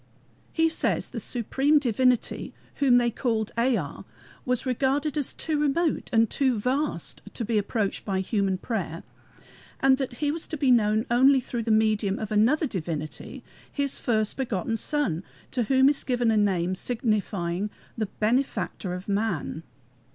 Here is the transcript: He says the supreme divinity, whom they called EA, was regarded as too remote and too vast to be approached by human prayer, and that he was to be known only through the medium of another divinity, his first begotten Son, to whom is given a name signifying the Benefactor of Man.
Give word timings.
He 0.51 0.67
says 0.67 1.09
the 1.09 1.19
supreme 1.19 1.77
divinity, 1.77 2.55
whom 2.77 2.97
they 2.97 3.11
called 3.11 3.51
EA, 3.55 3.97
was 4.45 4.65
regarded 4.65 5.15
as 5.15 5.31
too 5.31 5.59
remote 5.59 6.09
and 6.11 6.27
too 6.27 6.57
vast 6.57 7.21
to 7.35 7.45
be 7.45 7.59
approached 7.59 8.03
by 8.03 8.19
human 8.19 8.57
prayer, 8.57 9.03
and 9.79 9.99
that 9.99 10.13
he 10.13 10.31
was 10.31 10.47
to 10.47 10.57
be 10.57 10.71
known 10.71 11.05
only 11.11 11.39
through 11.39 11.61
the 11.61 11.69
medium 11.69 12.17
of 12.17 12.31
another 12.31 12.65
divinity, 12.65 13.43
his 13.71 13.99
first 13.99 14.37
begotten 14.37 14.75
Son, 14.75 15.21
to 15.51 15.65
whom 15.65 15.87
is 15.87 16.03
given 16.03 16.31
a 16.31 16.35
name 16.37 16.73
signifying 16.73 17.69
the 17.95 18.07
Benefactor 18.07 18.95
of 18.95 19.07
Man. 19.07 19.61